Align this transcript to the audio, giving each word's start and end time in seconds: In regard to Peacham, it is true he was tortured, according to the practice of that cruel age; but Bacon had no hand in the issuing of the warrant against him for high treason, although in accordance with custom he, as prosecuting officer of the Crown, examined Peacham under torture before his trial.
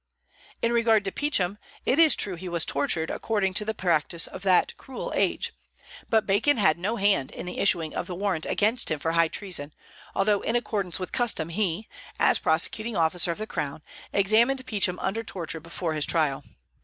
In 0.63 0.73
regard 0.73 1.05
to 1.05 1.11
Peacham, 1.11 1.59
it 1.85 1.99
is 1.99 2.15
true 2.15 2.33
he 2.33 2.49
was 2.49 2.65
tortured, 2.65 3.11
according 3.11 3.53
to 3.53 3.63
the 3.63 3.75
practice 3.75 4.25
of 4.25 4.41
that 4.41 4.75
cruel 4.75 5.13
age; 5.15 5.53
but 6.09 6.25
Bacon 6.25 6.57
had 6.57 6.79
no 6.79 6.95
hand 6.95 7.29
in 7.29 7.45
the 7.45 7.59
issuing 7.59 7.93
of 7.93 8.07
the 8.07 8.15
warrant 8.15 8.47
against 8.47 8.89
him 8.89 8.97
for 8.97 9.11
high 9.11 9.27
treason, 9.27 9.75
although 10.15 10.41
in 10.41 10.55
accordance 10.55 10.99
with 10.99 11.11
custom 11.11 11.49
he, 11.49 11.87
as 12.19 12.39
prosecuting 12.39 12.95
officer 12.95 13.31
of 13.31 13.37
the 13.37 13.45
Crown, 13.45 13.83
examined 14.11 14.65
Peacham 14.65 14.97
under 14.97 15.21
torture 15.23 15.59
before 15.59 15.93
his 15.93 16.07
trial. 16.07 16.43